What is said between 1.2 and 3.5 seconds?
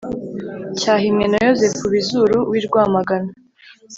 na yozefu bizuru w'i rwamagana